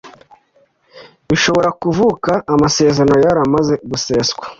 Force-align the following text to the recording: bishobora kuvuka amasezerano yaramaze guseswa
bishobora 1.29 1.69
kuvuka 1.81 2.31
amasezerano 2.53 3.15
yaramaze 3.25 3.73
guseswa 3.89 4.43